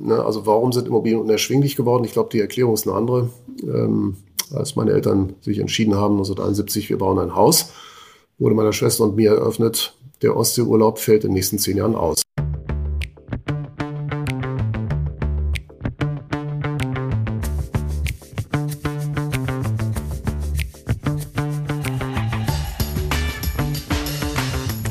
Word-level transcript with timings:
Ne? 0.00 0.24
Also 0.24 0.46
warum 0.46 0.72
sind 0.72 0.86
Immobilien 0.86 1.20
unerschwinglich 1.20 1.76
geworden? 1.76 2.04
Ich 2.04 2.12
glaube, 2.12 2.30
die 2.32 2.40
Erklärung 2.40 2.74
ist 2.74 2.86
eine 2.86 2.96
andere. 2.96 3.30
Ähm, 3.62 4.16
als 4.52 4.76
meine 4.76 4.92
Eltern 4.92 5.34
sich 5.40 5.58
entschieden 5.58 5.94
haben, 5.94 6.14
1971, 6.14 6.88
wir 6.88 6.98
bauen 6.98 7.18
ein 7.18 7.34
Haus, 7.34 7.72
wurde 8.38 8.54
meiner 8.54 8.72
Schwester 8.72 9.04
und 9.04 9.16
mir 9.16 9.32
eröffnet, 9.32 9.94
der 10.22 10.36
Ostseeurlaub 10.36 10.98
fällt 10.98 11.24
in 11.24 11.30
den 11.30 11.34
nächsten 11.34 11.58
zehn 11.58 11.76
Jahren 11.76 11.94
aus. 11.94 12.22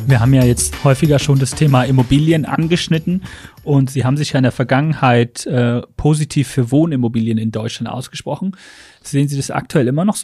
Wir 0.07 0.21
haben 0.21 0.33
ja 0.33 0.45
jetzt 0.45 0.85
häufiger 0.85 1.19
schon 1.19 1.37
das 1.37 1.51
Thema 1.51 1.83
Immobilien 1.83 2.45
angeschnitten 2.45 3.23
und 3.65 3.91
Sie 3.91 4.05
haben 4.05 4.15
sich 4.15 4.31
ja 4.31 4.39
in 4.39 4.43
der 4.43 4.53
Vergangenheit 4.53 5.45
äh, 5.47 5.81
positiv 5.97 6.47
für 6.47 6.71
Wohnimmobilien 6.71 7.37
in 7.37 7.51
Deutschland 7.51 7.93
ausgesprochen. 7.93 8.55
Sehen 9.03 9.27
Sie 9.27 9.35
das 9.35 9.51
aktuell 9.51 9.85
immer 9.89 10.05
noch 10.05 10.15
so? 10.15 10.23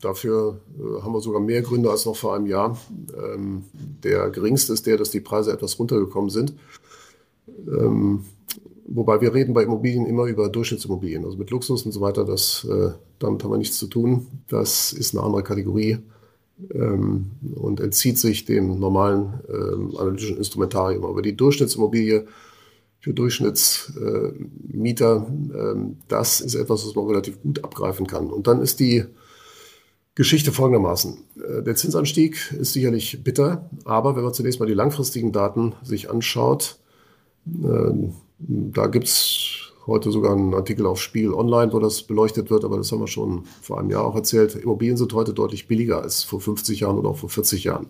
Dafür 0.00 0.60
äh, 0.78 1.02
haben 1.02 1.12
wir 1.12 1.20
sogar 1.20 1.40
mehr 1.40 1.60
Gründe 1.62 1.90
als 1.90 2.06
noch 2.06 2.14
vor 2.14 2.36
einem 2.36 2.46
Jahr. 2.46 2.78
Ähm, 3.12 3.64
der 3.74 4.30
geringste 4.30 4.72
ist 4.74 4.86
der, 4.86 4.96
dass 4.96 5.10
die 5.10 5.20
Preise 5.20 5.52
etwas 5.52 5.76
runtergekommen 5.80 6.30
sind. 6.30 6.54
Ähm, 7.66 8.26
wobei 8.86 9.20
wir 9.20 9.34
reden 9.34 9.54
bei 9.54 9.64
Immobilien 9.64 10.06
immer 10.06 10.26
über 10.26 10.48
Durchschnittsimmobilien, 10.50 11.24
also 11.24 11.36
mit 11.36 11.50
Luxus 11.50 11.84
und 11.84 11.90
so 11.90 12.00
weiter. 12.00 12.24
Das, 12.24 12.64
äh, 12.70 12.92
damit 13.18 13.42
haben 13.42 13.50
wir 13.50 13.58
nichts 13.58 13.76
zu 13.76 13.88
tun. 13.88 14.28
Das 14.46 14.92
ist 14.92 15.16
eine 15.16 15.24
andere 15.24 15.42
Kategorie 15.42 15.98
ähm, 16.72 17.32
und 17.54 17.80
entzieht 17.80 18.18
sich 18.18 18.44
dem 18.44 18.78
normalen 18.78 19.40
ähm, 19.48 19.96
analytischen 19.96 20.36
Instrumentarium. 20.36 21.04
Aber 21.04 21.22
die 21.22 21.36
Durchschnittsimmobilie 21.36 22.26
für 23.00 23.14
Durchschnittsmieter, 23.14 25.26
ähm, 25.28 25.96
das 26.08 26.40
ist 26.40 26.54
etwas, 26.54 26.86
was 26.86 26.94
man 26.94 27.06
relativ 27.06 27.42
gut 27.42 27.64
abgreifen 27.64 28.06
kann. 28.06 28.30
Und 28.30 28.46
dann 28.46 28.60
ist 28.60 28.78
die 28.80 29.04
Geschichte 30.14 30.52
folgendermaßen. 30.52 31.16
Äh, 31.36 31.62
der 31.62 31.76
Zinsanstieg 31.76 32.54
ist 32.58 32.74
sicherlich 32.74 33.24
bitter, 33.24 33.70
aber 33.84 34.16
wenn 34.16 34.24
man 34.24 34.34
zunächst 34.34 34.60
mal 34.60 34.66
die 34.66 34.74
langfristigen 34.74 35.32
Daten 35.32 35.72
sich 35.82 36.10
anschaut, 36.10 36.78
äh, 37.46 37.92
da 38.38 38.86
gibt 38.86 39.06
es 39.06 39.59
heute 39.90 40.10
sogar 40.10 40.32
einen 40.32 40.54
Artikel 40.54 40.86
auf 40.86 41.00
Spiegel 41.00 41.34
Online, 41.34 41.72
wo 41.72 41.78
das 41.78 42.02
beleuchtet 42.02 42.50
wird, 42.50 42.64
aber 42.64 42.78
das 42.78 42.90
haben 42.90 43.00
wir 43.00 43.06
schon 43.06 43.44
vor 43.60 43.78
einem 43.78 43.90
Jahr 43.90 44.06
auch 44.06 44.14
erzählt. 44.14 44.54
Immobilien 44.54 44.96
sind 44.96 45.12
heute 45.12 45.34
deutlich 45.34 45.68
billiger 45.68 46.02
als 46.02 46.22
vor 46.22 46.40
50 46.40 46.80
Jahren 46.80 46.98
oder 46.98 47.10
auch 47.10 47.18
vor 47.18 47.28
40 47.28 47.64
Jahren. 47.64 47.88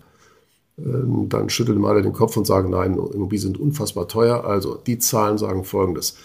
Ähm, 0.78 1.28
dann 1.28 1.50
schütteln 1.50 1.84
alle 1.84 2.02
den 2.02 2.12
Kopf 2.12 2.36
und 2.36 2.46
sagen, 2.46 2.70
nein, 2.70 2.94
Immobilien 2.94 3.42
sind 3.42 3.60
unfassbar 3.60 4.08
teuer. 4.08 4.44
Also 4.44 4.74
die 4.74 4.98
Zahlen 4.98 5.38
sagen 5.38 5.64
Folgendes. 5.64 6.16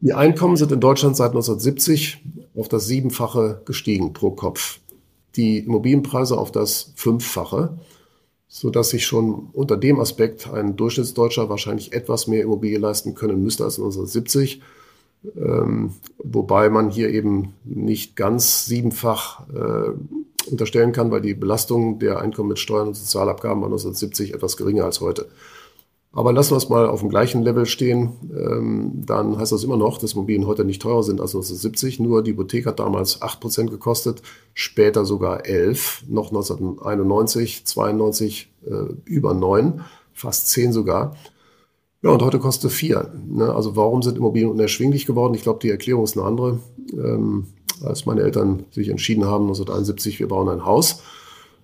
Die 0.00 0.14
Einkommen 0.14 0.56
sind 0.56 0.72
in 0.72 0.80
Deutschland 0.80 1.16
seit 1.16 1.30
1970 1.32 2.22
auf 2.56 2.68
das 2.68 2.86
Siebenfache 2.86 3.60
gestiegen 3.66 4.12
pro 4.12 4.30
Kopf. 4.30 4.78
Die 5.36 5.58
Immobilienpreise 5.58 6.38
auf 6.38 6.50
das 6.50 6.92
Fünffache, 6.96 7.78
sodass 8.48 8.90
sich 8.90 9.06
schon 9.06 9.50
unter 9.52 9.76
dem 9.76 10.00
Aspekt 10.00 10.50
ein 10.50 10.76
Durchschnittsdeutscher 10.76 11.50
wahrscheinlich 11.50 11.92
etwas 11.92 12.26
mehr 12.26 12.42
Immobilie 12.42 12.78
leisten 12.78 13.14
können 13.14 13.42
müsste 13.42 13.64
als 13.64 13.78
1970. 13.78 14.62
Ähm, 15.36 15.94
wobei 16.18 16.70
man 16.70 16.90
hier 16.90 17.10
eben 17.10 17.54
nicht 17.64 18.16
ganz 18.16 18.64
siebenfach 18.64 19.46
äh, 19.50 19.90
unterstellen 20.50 20.92
kann, 20.92 21.10
weil 21.10 21.20
die 21.20 21.34
Belastung 21.34 21.98
der 21.98 22.20
Einkommen 22.20 22.48
mit 22.48 22.58
Steuern 22.58 22.88
und 22.88 22.96
Sozialabgaben 22.96 23.60
war 23.60 23.68
1970 23.68 24.34
etwas 24.34 24.56
geringer 24.56 24.84
als 24.84 25.00
heute. 25.00 25.28
Aber 26.12 26.32
lassen 26.32 26.52
wir 26.52 26.56
es 26.56 26.68
mal 26.68 26.86
auf 26.86 27.00
dem 27.00 27.08
gleichen 27.08 27.42
Level 27.42 27.66
stehen, 27.66 28.10
ähm, 28.34 29.04
dann 29.06 29.38
heißt 29.38 29.52
das 29.52 29.62
immer 29.62 29.76
noch, 29.76 29.98
dass 29.98 30.14
Immobilien 30.14 30.46
heute 30.46 30.64
nicht 30.64 30.82
teurer 30.82 31.04
sind 31.04 31.20
als 31.20 31.34
1970. 31.34 32.00
Nur 32.00 32.24
die 32.24 32.32
Hypothek 32.32 32.66
hat 32.66 32.80
damals 32.80 33.22
8% 33.22 33.70
gekostet, 33.70 34.20
später 34.52 35.04
sogar 35.04 35.46
11, 35.46 36.04
noch 36.08 36.30
1991, 36.30 37.64
92 37.64 38.52
äh, 38.66 38.92
über 39.04 39.34
9, 39.34 39.82
fast 40.12 40.48
10 40.48 40.72
sogar. 40.72 41.14
Ja, 42.02 42.10
und 42.10 42.22
heute 42.22 42.38
kostet 42.38 42.72
vier. 42.72 43.12
Ne? 43.28 43.54
Also 43.54 43.76
warum 43.76 44.02
sind 44.02 44.16
Immobilien 44.16 44.50
unerschwinglich 44.50 45.04
geworden? 45.04 45.34
Ich 45.34 45.42
glaube, 45.42 45.58
die 45.60 45.70
Erklärung 45.70 46.04
ist 46.04 46.16
eine 46.16 46.26
andere. 46.26 46.60
Ähm, 46.92 47.46
als 47.82 48.06
meine 48.06 48.22
Eltern 48.22 48.64
sich 48.70 48.88
entschieden 48.88 49.26
haben, 49.26 49.44
1971, 49.44 50.18
wir 50.18 50.28
bauen 50.28 50.48
ein 50.48 50.64
Haus, 50.64 51.02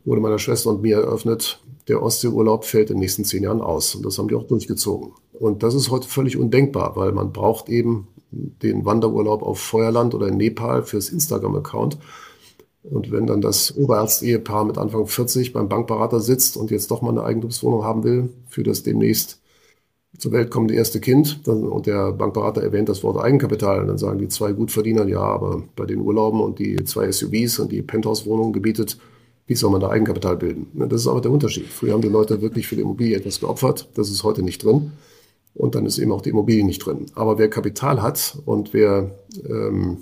wurde 0.05 0.21
meiner 0.21 0.39
Schwester 0.39 0.71
und 0.71 0.83
mir 0.83 0.97
eröffnet, 0.97 1.61
der 1.89 2.03
Ostseeurlaub 2.03 2.65
fällt 2.65 2.91
in 2.91 2.97
den 2.97 3.01
nächsten 3.01 3.25
zehn 3.25 3.45
Jahren 3.45 3.61
aus. 3.61 3.95
Und 3.95 4.05
das 4.05 4.19
haben 4.19 4.29
die 4.29 4.35
auch 4.35 4.47
durchgezogen. 4.47 5.13
Und 5.33 5.63
das 5.63 5.75
ist 5.75 5.91
heute 5.91 6.09
völlig 6.09 6.37
undenkbar, 6.37 6.97
weil 6.97 7.13
man 7.13 7.33
braucht 7.33 7.69
eben 7.69 8.09
den 8.31 8.85
Wanderurlaub 8.85 9.43
auf 9.43 9.59
Feuerland 9.59 10.15
oder 10.15 10.29
in 10.29 10.37
Nepal 10.37 10.83
fürs 10.83 11.09
Instagram-Account. 11.09 11.99
Und 12.83 13.11
wenn 13.11 13.27
dann 13.27 13.41
das 13.41 13.77
Oberärztehepaar 13.77 14.65
mit 14.65 14.79
Anfang 14.79 15.07
40 15.07 15.53
beim 15.53 15.69
Bankberater 15.69 16.21
sitzt 16.21 16.57
und 16.57 16.71
jetzt 16.71 16.91
doch 16.91 17.03
mal 17.03 17.11
eine 17.11 17.25
Eigentumswohnung 17.25 17.85
haben 17.85 18.05
will, 18.05 18.29
für 18.49 18.63
das 18.63 18.83
demnächst 18.83 19.41
zur 20.19 20.32
Welt 20.32 20.50
kommende 20.50 20.75
erste 20.75 21.00
Kind 21.00 21.41
dann, 21.47 21.65
und 21.65 21.87
der 21.87 22.12
Bankberater 22.12 22.62
erwähnt 22.62 22.88
das 22.88 23.03
Wort 23.03 23.22
Eigenkapital. 23.22 23.81
Und 23.81 23.88
dann 23.88 23.99
sagen 23.99 24.19
die 24.19 24.28
zwei 24.28 24.53
Gutverdiener, 24.53 25.06
ja, 25.06 25.21
aber 25.21 25.62
bei 25.77 25.87
den 25.87 26.00
Urlauben 26.00 26.41
und 26.41 26.59
die 26.59 26.77
zwei 26.84 27.10
SUVs 27.10 27.59
und 27.59 27.72
die 27.72 27.82
Penthouse-Wohnungen 27.82 28.53
gebietet, 28.53 28.99
wie 29.47 29.54
soll 29.54 29.71
man 29.71 29.81
da 29.81 29.91
Eigenkapital 29.91 30.37
bilden? 30.37 30.66
Das 30.88 31.03
ist 31.03 31.09
aber 31.09 31.21
der 31.21 31.31
Unterschied. 31.31 31.69
Früher 31.69 31.93
haben 31.93 32.03
die 32.03 32.09
Leute 32.09 32.43
wirklich 32.43 32.66
für 32.66 32.75
die 32.75 32.82
Immobilie 32.82 33.16
etwas 33.16 33.41
geopfert. 33.41 33.88
Das 33.94 34.10
ist 34.10 34.25
heute 34.25 34.43
nicht 34.43 34.65
drin. 34.65 34.93
Und 35.54 35.75
dann 35.75 35.87
ist 35.87 35.99
eben 35.99 36.12
auch 36.12 36.21
die 36.21 36.31
Immobilie 36.31 36.65
nicht 36.65 36.84
drin. 36.84 37.06
Aber 37.15 37.38
wer 37.38 37.48
Kapital 37.48 38.03
hat 38.03 38.38
und 38.44 38.75
wer 38.75 39.10
ähm, 39.48 39.98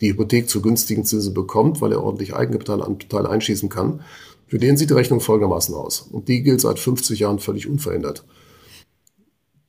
die 0.00 0.10
Hypothek 0.10 0.48
zu 0.48 0.62
günstigen 0.62 1.04
Zinsen 1.04 1.34
bekommt, 1.34 1.80
weil 1.80 1.92
er 1.92 2.02
ordentlich 2.02 2.34
Eigenkapitalanteil 2.34 3.26
einschießen 3.26 3.68
kann, 3.68 4.00
für 4.46 4.58
den 4.58 4.76
sieht 4.76 4.90
die 4.90 4.94
Rechnung 4.94 5.20
folgendermaßen 5.20 5.74
aus. 5.74 6.00
Und 6.00 6.28
die 6.28 6.42
gilt 6.42 6.60
seit 6.60 6.78
50 6.78 7.20
Jahren 7.20 7.38
völlig 7.38 7.68
unverändert. 7.68 8.24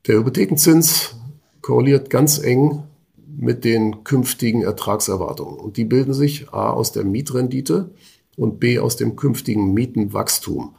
Der 0.05 0.17
Hypothekenzins 0.17 1.15
korreliert 1.61 2.09
ganz 2.09 2.37
eng 2.37 2.83
mit 3.37 3.63
den 3.63 4.03
künftigen 4.03 4.61
Ertragserwartungen. 4.61 5.57
Und 5.57 5.77
die 5.77 5.85
bilden 5.85 6.13
sich 6.13 6.49
A 6.49 6.71
aus 6.71 6.91
der 6.91 7.05
Mietrendite 7.05 7.91
und 8.35 8.59
B 8.59 8.79
aus 8.79 8.97
dem 8.97 9.15
künftigen 9.15 9.73
Mietenwachstum. 9.73 10.75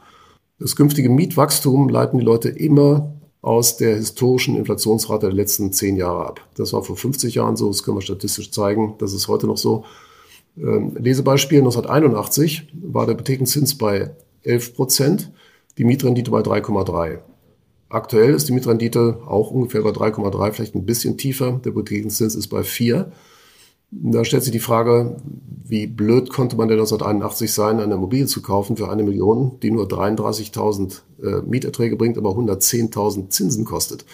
Das 0.59 0.75
künftige 0.75 1.09
Mietwachstum 1.09 1.89
leiten 1.89 2.19
die 2.19 2.25
Leute 2.25 2.49
immer 2.49 3.15
aus 3.41 3.77
der 3.77 3.95
historischen 3.95 4.55
Inflationsrate 4.55 5.27
der 5.27 5.35
letzten 5.35 5.71
zehn 5.71 5.97
Jahre 5.97 6.27
ab. 6.27 6.47
Das 6.55 6.71
war 6.73 6.83
vor 6.83 6.95
50 6.95 7.35
Jahren 7.35 7.55
so, 7.55 7.67
das 7.67 7.83
können 7.83 7.97
wir 7.97 8.01
statistisch 8.01 8.51
zeigen, 8.51 8.95
das 8.99 9.13
ist 9.13 9.27
heute 9.27 9.47
noch 9.47 9.57
so. 9.57 9.85
Ähm, 10.57 10.95
Lesebeispiel 10.97 11.59
1981 11.59 12.71
war 12.73 13.05
der 13.05 13.13
Hypothekenzins 13.15 13.77
bei 13.77 14.11
11 14.43 14.75
Prozent, 14.75 15.31
die 15.77 15.83
Mietrendite 15.83 16.31
bei 16.31 16.41
3,3. 16.41 17.19
Aktuell 17.89 18.33
ist 18.33 18.49
die 18.49 18.53
Mietrendite 18.53 19.19
auch 19.27 19.51
ungefähr 19.51 19.81
bei 19.81 19.91
3,3, 19.91 20.51
vielleicht 20.51 20.75
ein 20.75 20.85
bisschen 20.85 21.17
tiefer. 21.17 21.59
Der 21.63 21.71
Hypothekenzins 21.71 22.35
ist 22.35 22.47
bei 22.47 22.63
4. 22.63 23.11
Da 23.91 24.25
stellt 24.25 24.43
sich 24.43 24.51
die 24.51 24.59
Frage, 24.59 25.17
wie 25.63 25.87
blöd 25.87 26.29
konnte 26.29 26.57
man 26.57 26.67
denn 26.67 26.79
1981 26.79 27.53
sein, 27.53 27.79
eine 27.79 27.93
Immobilie 27.93 28.25
zu 28.25 28.41
kaufen 28.41 28.75
für 28.75 28.89
eine 28.89 29.03
Million, 29.03 29.59
die 29.61 29.71
nur 29.71 29.85
33.000 29.85 31.01
äh, 31.23 31.41
Mieterträge 31.45 31.95
bringt, 31.95 32.17
aber 32.17 32.31
110.000 32.31 33.29
Zinsen 33.29 33.65
kostet. 33.65 34.05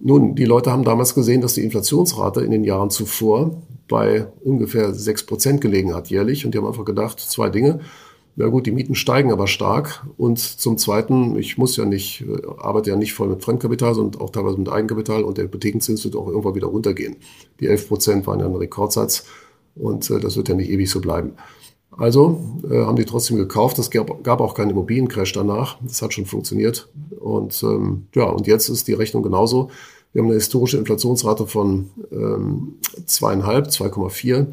Nun, 0.00 0.34
die 0.34 0.44
Leute 0.44 0.72
haben 0.72 0.84
damals 0.84 1.14
gesehen, 1.14 1.40
dass 1.40 1.54
die 1.54 1.64
Inflationsrate 1.64 2.40
in 2.40 2.50
den 2.50 2.64
Jahren 2.64 2.90
zuvor 2.90 3.62
bei 3.88 4.26
ungefähr 4.44 4.94
6 4.94 5.26
Prozent 5.26 5.60
gelegen 5.60 5.94
hat 5.94 6.08
jährlich. 6.08 6.44
Und 6.44 6.54
die 6.54 6.58
haben 6.58 6.66
einfach 6.66 6.84
gedacht, 6.84 7.20
zwei 7.20 7.50
Dinge. 7.50 7.80
Na 8.40 8.46
gut, 8.46 8.66
die 8.66 8.70
Mieten 8.70 8.94
steigen 8.94 9.32
aber 9.32 9.48
stark. 9.48 10.06
Und 10.16 10.38
zum 10.38 10.78
Zweiten, 10.78 11.36
ich 11.36 11.58
muss 11.58 11.76
ja 11.76 11.84
nicht, 11.84 12.20
äh, 12.20 12.46
arbeite 12.58 12.90
ja 12.90 12.96
nicht 12.96 13.12
voll 13.12 13.26
mit 13.26 13.42
Fremdkapital, 13.42 13.96
sondern 13.96 14.22
auch 14.22 14.30
teilweise 14.30 14.58
mit 14.58 14.68
Eigenkapital 14.68 15.24
und 15.24 15.38
der 15.38 15.46
Hypothekenzins 15.46 16.04
wird 16.04 16.14
auch 16.14 16.28
irgendwann 16.28 16.54
wieder 16.54 16.68
runtergehen. 16.68 17.16
Die 17.58 17.66
11 17.66 17.88
Prozent 17.88 18.26
waren 18.28 18.38
ja 18.38 18.46
ein 18.46 18.54
Rekordsatz 18.54 19.24
und 19.74 20.08
äh, 20.10 20.20
das 20.20 20.36
wird 20.36 20.48
ja 20.48 20.54
nicht 20.54 20.70
ewig 20.70 20.88
so 20.88 21.00
bleiben. 21.00 21.32
Also 21.90 22.62
äh, 22.70 22.76
haben 22.76 22.94
die 22.94 23.06
trotzdem 23.06 23.38
gekauft. 23.38 23.76
Es 23.80 23.90
gab, 23.90 24.22
gab, 24.22 24.40
auch 24.40 24.54
keinen 24.54 24.70
Immobiliencrash 24.70 25.32
danach. 25.32 25.76
Das 25.82 26.00
hat 26.00 26.14
schon 26.14 26.26
funktioniert. 26.26 26.88
Und 27.18 27.60
ähm, 27.64 28.06
ja, 28.14 28.26
und 28.26 28.46
jetzt 28.46 28.68
ist 28.68 28.86
die 28.86 28.92
Rechnung 28.92 29.24
genauso. 29.24 29.72
Wir 30.12 30.22
haben 30.22 30.28
eine 30.28 30.36
historische 30.36 30.76
Inflationsrate 30.76 31.48
von 31.48 31.90
ähm, 32.12 32.76
zweieinhalb, 33.04 33.66
2,4 33.66 34.46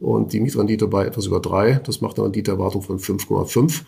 und 0.00 0.32
die 0.32 0.40
Mietrendite 0.40 0.86
bei 0.88 1.06
etwas 1.06 1.26
über 1.26 1.40
drei. 1.40 1.80
Das 1.84 2.00
macht 2.00 2.16
eine 2.16 2.26
Renditeerwartung 2.26 2.82
von 2.82 2.98
5,5. 2.98 3.82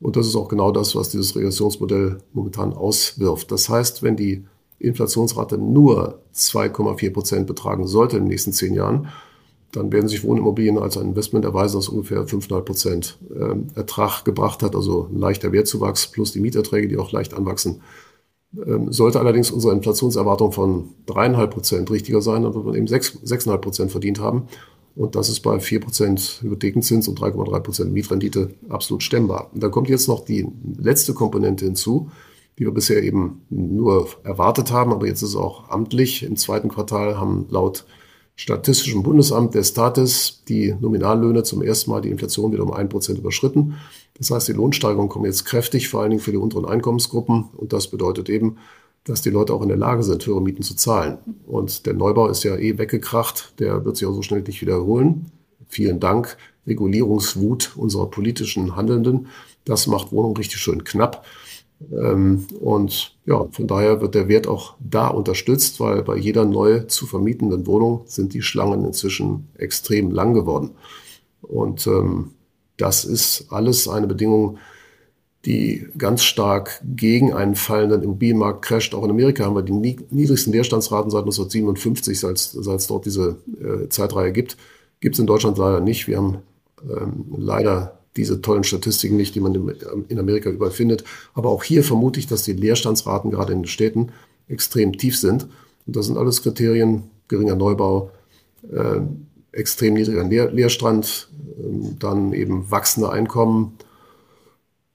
Und 0.00 0.16
das 0.16 0.26
ist 0.26 0.36
auch 0.36 0.48
genau 0.48 0.70
das, 0.70 0.94
was 0.94 1.10
dieses 1.10 1.34
Regressionsmodell 1.34 2.18
momentan 2.32 2.72
auswirft. 2.72 3.50
Das 3.50 3.68
heißt, 3.68 4.02
wenn 4.02 4.16
die 4.16 4.44
Inflationsrate 4.78 5.58
nur 5.58 6.20
2,4 6.34 7.12
Prozent 7.12 7.46
betragen 7.46 7.86
sollte 7.86 8.16
in 8.16 8.24
den 8.24 8.28
nächsten 8.28 8.52
zehn 8.52 8.74
Jahren, 8.74 9.08
dann 9.72 9.92
werden 9.92 10.08
sich 10.08 10.24
Wohnimmobilien 10.24 10.78
als 10.78 10.96
ein 10.96 11.08
Investment 11.08 11.44
erweisen, 11.44 11.76
das 11.76 11.88
ungefähr 11.88 12.26
5,5 12.26 12.60
Prozent 12.62 13.18
ähm, 13.34 13.66
Ertrag 13.74 14.24
gebracht 14.24 14.62
hat, 14.62 14.74
also 14.74 15.08
ein 15.12 15.18
leichter 15.18 15.52
Wertzuwachs 15.52 16.06
plus 16.06 16.32
die 16.32 16.40
Mieterträge, 16.40 16.88
die 16.88 16.96
auch 16.96 17.12
leicht 17.12 17.34
anwachsen. 17.34 17.82
Ähm, 18.66 18.92
sollte 18.92 19.20
allerdings 19.20 19.50
unsere 19.50 19.74
Inflationserwartung 19.74 20.52
von 20.52 20.88
dreieinhalb 21.04 21.50
Prozent 21.50 21.90
richtiger 21.90 22.22
sein, 22.22 22.44
dann 22.44 22.54
wird 22.54 22.64
man 22.64 22.74
eben 22.76 22.86
sechs, 22.86 23.18
sechseinhalb 23.22 23.60
Prozent 23.60 23.90
verdient 23.90 24.20
haben. 24.20 24.48
Und 24.98 25.14
das 25.14 25.28
ist 25.28 25.40
bei 25.40 25.60
vier 25.60 25.78
Prozent 25.78 26.40
Hypothekenzins 26.42 27.06
und 27.06 27.20
3,3 27.20 27.60
Prozent 27.60 27.92
Mietrendite 27.92 28.50
absolut 28.68 29.04
stemmbar. 29.04 29.48
Und 29.54 29.62
da 29.62 29.68
kommt 29.68 29.88
jetzt 29.88 30.08
noch 30.08 30.24
die 30.24 30.48
letzte 30.76 31.14
Komponente 31.14 31.64
hinzu, 31.64 32.10
die 32.58 32.64
wir 32.64 32.72
bisher 32.72 33.00
eben 33.04 33.42
nur 33.48 34.08
erwartet 34.24 34.72
haben, 34.72 34.92
aber 34.92 35.06
jetzt 35.06 35.22
ist 35.22 35.30
es 35.30 35.36
auch 35.36 35.70
amtlich. 35.70 36.24
Im 36.24 36.34
zweiten 36.34 36.68
Quartal 36.68 37.16
haben 37.16 37.46
laut 37.48 37.86
Statistischem 38.34 39.04
Bundesamt 39.04 39.54
der 39.54 39.62
Statis 39.62 40.42
die 40.48 40.74
Nominallöhne 40.80 41.44
zum 41.44 41.62
ersten 41.62 41.92
Mal 41.92 42.00
die 42.00 42.10
Inflation 42.10 42.52
wieder 42.52 42.64
um 42.64 42.72
ein 42.72 42.88
Prozent 42.88 43.20
überschritten. 43.20 43.74
Das 44.18 44.32
heißt, 44.32 44.48
die 44.48 44.52
Lohnsteigerungen 44.52 45.08
kommen 45.08 45.26
jetzt 45.26 45.44
kräftig, 45.44 45.88
vor 45.88 46.00
allen 46.00 46.10
Dingen 46.10 46.22
für 46.22 46.32
die 46.32 46.38
unteren 46.38 46.64
Einkommensgruppen. 46.64 47.50
Und 47.56 47.72
das 47.72 47.86
bedeutet 47.86 48.28
eben, 48.28 48.56
dass 49.08 49.22
die 49.22 49.30
Leute 49.30 49.54
auch 49.54 49.62
in 49.62 49.68
der 49.68 49.78
Lage 49.78 50.02
sind, 50.02 50.24
höhere 50.26 50.42
Mieten 50.42 50.62
zu 50.62 50.76
zahlen. 50.76 51.18
Und 51.46 51.86
der 51.86 51.94
Neubau 51.94 52.28
ist 52.28 52.44
ja 52.44 52.56
eh 52.56 52.76
weggekracht. 52.76 53.54
Der 53.58 53.84
wird 53.84 53.96
sich 53.96 54.06
auch 54.06 54.12
so 54.12 54.22
schnell 54.22 54.42
nicht 54.42 54.60
wiederholen. 54.60 55.32
Vielen 55.68 55.98
Dank. 55.98 56.36
Regulierungswut 56.66 57.72
unserer 57.76 58.10
politischen 58.10 58.76
Handelnden. 58.76 59.28
Das 59.64 59.86
macht 59.86 60.12
Wohnungen 60.12 60.36
richtig 60.36 60.58
schön 60.58 60.84
knapp. 60.84 61.24
Ähm, 61.90 62.46
und 62.60 63.16
ja, 63.24 63.46
von 63.50 63.66
daher 63.66 64.00
wird 64.02 64.14
der 64.14 64.28
Wert 64.28 64.46
auch 64.46 64.74
da 64.78 65.08
unterstützt, 65.08 65.80
weil 65.80 66.02
bei 66.02 66.16
jeder 66.16 66.44
neu 66.44 66.80
zu 66.80 67.06
vermietenden 67.06 67.66
Wohnung 67.66 68.02
sind 68.06 68.34
die 68.34 68.42
Schlangen 68.42 68.84
inzwischen 68.84 69.48
extrem 69.54 70.10
lang 70.10 70.34
geworden. 70.34 70.72
Und 71.40 71.86
ähm, 71.86 72.32
das 72.76 73.04
ist 73.04 73.46
alles 73.50 73.88
eine 73.88 74.06
Bedingung, 74.06 74.58
die 75.48 75.86
ganz 75.96 76.24
stark 76.24 76.78
gegen 76.84 77.32
einen 77.32 77.54
fallenden 77.54 78.02
Immobilienmarkt 78.02 78.62
crasht. 78.62 78.94
Auch 78.94 79.02
in 79.02 79.10
Amerika 79.10 79.46
haben 79.46 79.56
wir 79.56 79.62
die 79.62 79.72
niedrigsten 79.72 80.52
Leerstandsraten 80.52 81.10
seit 81.10 81.22
1957, 81.22 82.20
seit, 82.20 82.36
es 82.36 82.86
dort 82.86 83.06
diese 83.06 83.38
äh, 83.58 83.88
Zeitreihe 83.88 84.30
gibt. 84.30 84.58
Gibt 85.00 85.14
es 85.14 85.20
in 85.20 85.26
Deutschland 85.26 85.56
leider 85.56 85.80
nicht. 85.80 86.06
Wir 86.06 86.18
haben 86.18 86.38
ähm, 86.82 87.24
leider 87.38 87.98
diese 88.14 88.42
tollen 88.42 88.62
Statistiken 88.62 89.16
nicht, 89.16 89.34
die 89.34 89.40
man 89.40 89.54
in 90.08 90.18
Amerika 90.18 90.50
überall 90.50 90.70
findet. 90.70 91.04
Aber 91.32 91.48
auch 91.48 91.64
hier 91.64 91.82
vermute 91.82 92.20
ich, 92.20 92.26
dass 92.26 92.42
die 92.42 92.52
Leerstandsraten 92.52 93.30
gerade 93.30 93.54
in 93.54 93.60
den 93.60 93.68
Städten 93.68 94.08
extrem 94.48 94.98
tief 94.98 95.16
sind. 95.16 95.44
Und 95.86 95.96
das 95.96 96.06
sind 96.06 96.18
alles 96.18 96.42
Kriterien, 96.42 97.04
geringer 97.28 97.56
Neubau, 97.56 98.10
äh, 98.70 99.00
extrem 99.52 99.94
niedriger 99.94 100.24
Leer 100.24 100.50
Leerstand, 100.50 101.30
äh, 101.58 101.94
dann 101.98 102.34
eben 102.34 102.70
wachsende 102.70 103.08
Einkommen 103.08 103.78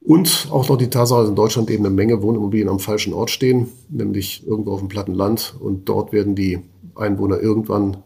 und 0.04 0.50
auch 0.52 0.68
noch 0.68 0.78
die 0.78 0.90
Tatsache, 0.90 1.22
dass 1.22 1.30
in 1.30 1.36
Deutschland 1.36 1.72
eben 1.72 1.86
eine 1.86 1.96
Menge 1.96 2.22
Wohnimmobilien 2.22 2.68
am 2.68 2.80
falschen 2.80 3.14
Ort 3.14 3.30
stehen, 3.30 3.70
nämlich 3.90 4.46
irgendwo 4.46 4.74
auf 4.74 4.80
dem 4.80 4.90
platten 4.90 5.14
Land. 5.14 5.56
Und 5.60 5.88
dort 5.88 6.12
werden 6.12 6.36
die 6.36 6.60
Einwohner 6.96 7.40
irgendwann 7.40 7.98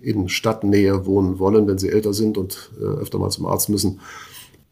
in 0.00 0.28
Stadtnähe 0.28 1.06
wohnen 1.06 1.38
wollen, 1.38 1.66
wenn 1.68 1.78
sie 1.78 1.88
älter 1.88 2.12
sind 2.12 2.36
und 2.38 2.72
äh, 2.80 2.84
öfter 2.84 3.18
mal 3.18 3.30
zum 3.30 3.46
Arzt 3.46 3.68
müssen. 3.68 4.00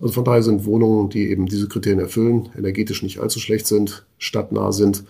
Also 0.01 0.15
von 0.15 0.25
daher 0.25 0.43
sind 0.43 0.65
Wohnungen, 0.65 1.09
die 1.09 1.31
eben 1.31 1.47
diese 1.47 1.69
Kriterien 1.69 2.01
erfüllen, 2.01 2.49
energetisch 2.59 3.05
nicht 3.05 3.21
allzu 3.21 3.39
schlecht 3.39 3.69
sind, 3.69 4.05
stadtnah 4.19 4.73
sind, 4.73 5.05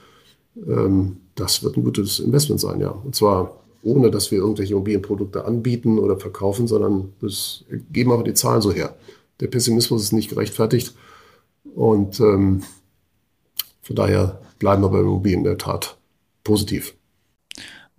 ähm, 0.68 1.16
das 1.34 1.62
wird 1.62 1.78
ein 1.78 1.84
gutes 1.84 2.20
Investment 2.20 2.60
sein, 2.60 2.80
ja. 2.80 2.90
Und 2.90 3.14
zwar 3.14 3.56
ohne, 3.82 4.10
dass 4.10 4.30
wir 4.30 4.38
irgendwelche 4.38 4.74
Immobilienprodukte 4.74 5.46
anbieten 5.46 5.98
oder 5.98 6.18
verkaufen, 6.18 6.66
sondern 6.66 7.14
das 7.20 7.64
geben 7.90 8.12
aber 8.12 8.22
die 8.22 8.34
Zahlen 8.34 8.60
so 8.60 8.70
her. 8.70 8.94
Der 9.40 9.48
Pessimismus 9.48 10.02
ist 10.02 10.12
nicht 10.12 10.28
gerechtfertigt 10.28 10.94
und 11.74 12.20
ähm, 12.20 12.62
von 13.82 13.96
daher 13.96 14.40
bleiben 14.58 14.82
wir 14.82 14.88
bei 14.88 15.00
Immobilien 15.00 15.40
in 15.40 15.44
der 15.44 15.58
Tat 15.58 15.98
positiv. 16.44 16.94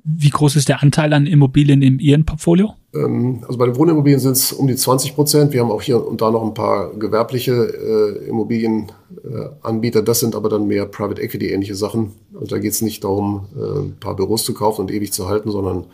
Wie 0.06 0.30
groß 0.30 0.58
ist 0.58 0.68
der 0.68 0.84
Anteil 0.84 1.14
an 1.14 1.26
Immobilien 1.26 1.82
in 1.82 1.98
Ihrem 2.00 2.26
Portfolio? 2.26 2.74
Ähm, 2.94 3.44
also 3.48 3.58
bei 3.58 3.66
den 3.66 3.78
Wohnimmobilien 3.78 4.20
sind 4.20 4.34
es 4.34 4.52
um 4.52 4.68
die 4.68 4.76
20 4.76 5.16
Prozent. 5.16 5.54
Wir 5.54 5.62
haben 5.62 5.72
auch 5.72 5.82
hier 5.82 6.06
und 6.06 6.22
da 6.22 6.30
noch 6.30 6.44
ein 6.44 6.54
paar 6.54 6.94
gewerbliche 6.94 7.54
äh, 7.54 8.28
Immobilienanbieter. 8.28 10.00
Äh, 10.00 10.04
das 10.04 10.20
sind 10.20 10.36
aber 10.36 10.50
dann 10.50 10.68
mehr 10.68 10.86
Private 10.88 11.22
Equity 11.22 11.52
ähnliche 11.52 11.76
Sachen. 11.76 12.12
Also 12.34 12.48
da 12.48 12.60
geht 12.60 12.74
es 12.74 12.82
nicht 12.82 13.06
darum, 13.06 13.46
äh, 13.56 13.80
ein 13.80 13.96
paar 13.98 14.18
Büros 14.18 14.44
zu 14.44 14.54
kaufen 14.54 14.82
und 14.82 14.92
ewig 14.92 15.14
zu 15.14 15.30
halten, 15.30 15.52
sondern 15.52 15.86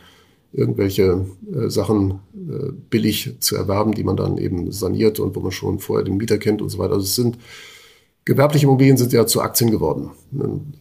irgendwelche 0.52 1.26
äh, 1.54 1.70
Sachen 1.70 2.20
äh, 2.34 2.72
billig 2.90 3.36
zu 3.40 3.56
erwerben, 3.56 3.94
die 3.94 4.04
man 4.04 4.18
dann 4.18 4.38
eben 4.38 4.72
saniert 4.72 5.20
und 5.20 5.36
wo 5.36 5.42
man 5.42 5.52
schon 5.52 5.80
vorher 5.80 6.06
den 6.06 6.18
Mieter 6.18 6.38
kennt 6.38 6.62
und 6.62 6.70
so 6.70 6.78
weiter. 6.80 6.94
Also 6.94 7.06
es 7.06 7.16
sind 7.16 7.38
Gewerbliche 8.30 8.68
Immobilien 8.68 8.96
sind 8.96 9.12
ja 9.12 9.26
zu 9.26 9.42
Aktien 9.42 9.72
geworden. 9.72 10.12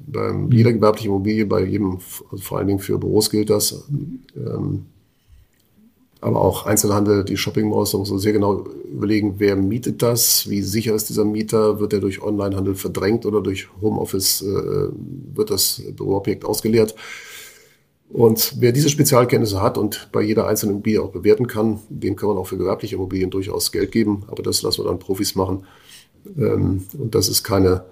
Bei 0.06 0.34
mhm. 0.34 0.52
jeder 0.52 0.70
gewerblichen 0.70 1.10
Immobilie, 1.10 1.46
bei 1.46 1.64
jedem, 1.64 1.98
also 2.30 2.44
vor 2.44 2.58
allen 2.58 2.66
Dingen 2.66 2.78
für 2.78 2.98
Büros 2.98 3.30
gilt 3.30 3.48
das. 3.48 3.86
Ähm, 4.36 4.84
aber 6.20 6.42
auch 6.42 6.66
Einzelhandel, 6.66 7.24
die 7.24 7.38
Shopping 7.38 7.70
Malls, 7.70 7.92
da 7.92 7.96
muss 7.96 8.10
man 8.10 8.18
sehr 8.18 8.34
genau 8.34 8.66
überlegen, 8.92 9.36
wer 9.38 9.56
mietet 9.56 10.02
das, 10.02 10.50
wie 10.50 10.60
sicher 10.60 10.94
ist 10.94 11.08
dieser 11.08 11.24
Mieter, 11.24 11.80
wird 11.80 11.94
er 11.94 12.00
durch 12.00 12.20
Onlinehandel 12.22 12.74
verdrängt 12.74 13.24
oder 13.24 13.40
durch 13.40 13.68
Homeoffice 13.80 14.42
äh, 14.42 14.88
wird 15.34 15.50
das 15.50 15.80
Büroobjekt 15.96 16.44
ausgeleert. 16.44 16.94
Und 18.10 18.54
wer 18.58 18.72
diese 18.72 18.88
Spezialkenntnisse 18.88 19.60
hat 19.60 19.76
und 19.76 20.08
bei 20.12 20.22
jeder 20.22 20.46
einzelnen 20.46 20.76
Immobilie 20.76 21.02
auch 21.02 21.10
bewerten 21.10 21.46
kann, 21.46 21.80
dem 21.90 22.16
kann 22.16 22.30
man 22.30 22.38
auch 22.38 22.46
für 22.46 22.56
gewerbliche 22.56 22.96
Immobilien 22.96 23.30
durchaus 23.30 23.70
Geld 23.70 23.92
geben. 23.92 24.24
Aber 24.28 24.42
das 24.42 24.62
lassen 24.62 24.82
wir 24.82 24.88
dann 24.88 24.98
Profis 24.98 25.34
machen. 25.34 25.66
Ähm, 26.38 26.84
und 26.98 27.14
das 27.14 27.28
ist 27.28 27.44
keine 27.44 27.84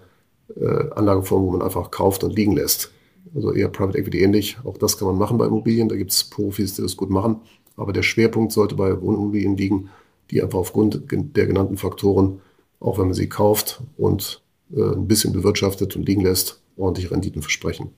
äh, 0.55 0.91
Anlageform, 0.95 1.43
wo 1.43 1.51
man 1.51 1.63
einfach 1.63 1.91
kauft 1.91 2.25
und 2.25 2.35
liegen 2.35 2.57
lässt. 2.57 2.93
Also 3.35 3.53
eher 3.53 3.69
Private 3.69 3.99
Equity 3.99 4.21
ähnlich. 4.21 4.57
Auch 4.65 4.79
das 4.79 4.97
kann 4.97 5.09
man 5.09 5.19
machen 5.19 5.37
bei 5.37 5.47
Immobilien. 5.47 5.89
Da 5.89 5.97
gibt 5.97 6.13
es 6.13 6.25
Profis, 6.25 6.75
die 6.75 6.83
das 6.83 6.97
gut 6.97 7.11
machen. 7.11 7.41
Aber 7.77 7.93
der 7.93 8.03
Schwerpunkt 8.03 8.53
sollte 8.53 8.75
bei 8.75 8.99
Wohnimmobilien 9.01 9.57
liegen, 9.57 9.91
die 10.31 10.43
einfach 10.43 10.59
aufgrund 10.59 11.03
der 11.11 11.47
genannten 11.47 11.77
Faktoren, 11.77 12.41
auch 12.81 12.99
wenn 12.99 13.07
man 13.07 13.15
sie 13.15 13.29
kauft 13.29 13.83
und 13.99 14.43
äh, 14.75 14.81
ein 14.81 15.07
bisschen 15.07 15.35
bewirtschaftet 15.35 15.95
und 15.95 16.07
liegen 16.07 16.23
lässt, 16.23 16.63
ordentliche 16.77 17.11
Renditen 17.11 17.43
versprechen. 17.43 17.91